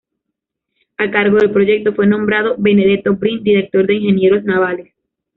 A 0.97 1.11
cargo 1.11 1.37
del 1.37 1.51
proyecto 1.51 1.93
fue 1.93 2.07
nombrado 2.07 2.55
Benedetto 2.57 3.13
Brin, 3.17 3.43
director 3.43 3.85
de 3.85 3.93
ingenieros 3.93 4.43
navales. 4.45 4.95